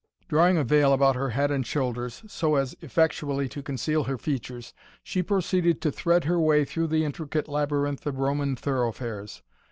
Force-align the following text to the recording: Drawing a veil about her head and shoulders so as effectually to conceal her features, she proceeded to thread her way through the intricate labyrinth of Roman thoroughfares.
Drawing 0.27 0.57
a 0.57 0.63
veil 0.63 0.93
about 0.93 1.15
her 1.15 1.29
head 1.29 1.51
and 1.51 1.63
shoulders 1.63 2.23
so 2.25 2.55
as 2.55 2.75
effectually 2.81 3.47
to 3.49 3.61
conceal 3.61 4.05
her 4.05 4.17
features, 4.17 4.73
she 5.03 5.21
proceeded 5.21 5.79
to 5.81 5.91
thread 5.91 6.23
her 6.23 6.39
way 6.39 6.65
through 6.65 6.87
the 6.87 7.05
intricate 7.05 7.47
labyrinth 7.47 8.07
of 8.07 8.17
Roman 8.17 8.55
thoroughfares. 8.55 9.43